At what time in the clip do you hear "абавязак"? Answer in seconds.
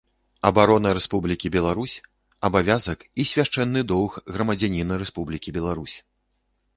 2.49-2.99